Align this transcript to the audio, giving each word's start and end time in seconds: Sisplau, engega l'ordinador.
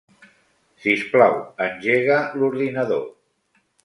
Sisplau, 0.85 1.35
engega 1.65 2.17
l'ordinador. 2.39 3.05